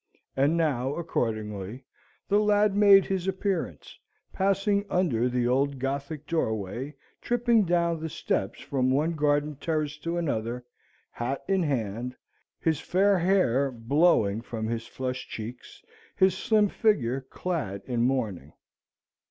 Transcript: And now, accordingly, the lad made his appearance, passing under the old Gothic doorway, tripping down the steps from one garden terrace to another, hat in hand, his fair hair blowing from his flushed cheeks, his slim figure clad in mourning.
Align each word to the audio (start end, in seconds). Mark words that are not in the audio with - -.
And 0.35 0.57
now, 0.57 0.95
accordingly, 0.95 1.85
the 2.27 2.39
lad 2.39 2.75
made 2.75 3.05
his 3.05 3.27
appearance, 3.27 3.99
passing 4.33 4.83
under 4.89 5.29
the 5.29 5.47
old 5.47 5.77
Gothic 5.77 6.25
doorway, 6.25 6.95
tripping 7.21 7.65
down 7.65 7.99
the 7.99 8.09
steps 8.09 8.61
from 8.61 8.89
one 8.89 9.11
garden 9.11 9.57
terrace 9.57 9.99
to 9.99 10.17
another, 10.17 10.65
hat 11.11 11.43
in 11.47 11.61
hand, 11.61 12.15
his 12.59 12.79
fair 12.79 13.19
hair 13.19 13.69
blowing 13.71 14.41
from 14.41 14.65
his 14.67 14.87
flushed 14.87 15.29
cheeks, 15.29 15.83
his 16.15 16.35
slim 16.35 16.67
figure 16.67 17.21
clad 17.29 17.83
in 17.85 18.01
mourning. 18.01 18.53